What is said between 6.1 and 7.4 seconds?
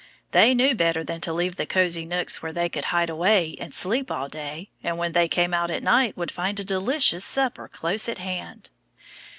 would find a delicious